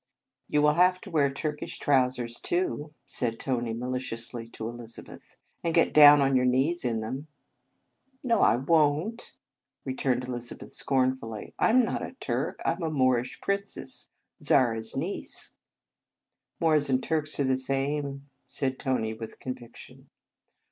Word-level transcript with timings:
"You 0.49 0.63
will 0.63 0.73
have 0.73 0.99
to 1.01 1.11
wear 1.11 1.29
Turkish 1.31 1.77
trousers, 1.77 2.39
too," 2.39 2.91
said 3.05 3.39
Tony 3.39 3.75
maliciously 3.75 4.47
to 4.49 4.67
Elizabeth; 4.67 5.37
"and 5.63 5.75
get 5.75 5.93
down 5.93 6.21
on 6.21 6.35
your 6.35 6.47
knees 6.47 6.83
in 6.83 7.01
them."" 7.01 7.27
No, 8.23 8.41
I 8.41 8.55
won 8.55 9.17
t," 9.17 9.33
returned 9.85 10.23
Elizabeth 10.23 10.73
scornfully." 10.73 11.53
I 11.59 11.69
m 11.69 11.85
not 11.85 12.01
a 12.01 12.13
Turk. 12.13 12.59
I 12.65 12.71
m 12.71 12.81
a 12.81 12.89
Moorish 12.89 13.41
princess, 13.41 14.09
Zara 14.41 14.79
s 14.79 14.95
niece."" 14.95 15.53
Moors 16.59 16.89
and 16.89 17.03
Turks 17.03 17.39
are 17.39 17.43
the 17.43 17.55
same," 17.55 18.27
said 18.47 18.79
Tony 18.79 19.13
with 19.13 19.39
conviction. 19.39 20.09